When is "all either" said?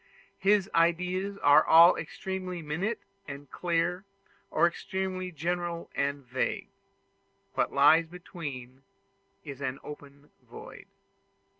1.63-1.99